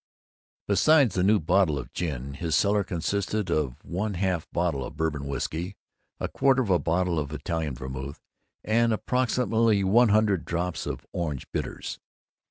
Besides 0.67 1.13
the 1.13 1.21
new 1.21 1.39
bottle 1.39 1.77
of 1.77 1.93
gin, 1.93 2.33
his 2.33 2.55
cellar 2.55 2.83
consisted 2.83 3.51
of 3.51 3.75
one 3.85 4.15
half 4.15 4.49
bottle 4.51 4.83
of 4.83 4.97
Bourbon 4.97 5.27
whisky, 5.27 5.75
a 6.19 6.27
quarter 6.27 6.63
of 6.63 6.71
a 6.71 6.79
bottle 6.79 7.19
of 7.19 7.31
Italian 7.31 7.75
vermouth, 7.75 8.19
and 8.63 8.93
approximately 8.93 9.83
one 9.83 10.09
hundred 10.09 10.43
drops 10.43 10.87
of 10.87 11.05
orange 11.13 11.45
bitters. 11.51 11.99